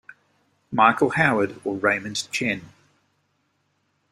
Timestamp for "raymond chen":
1.77-2.71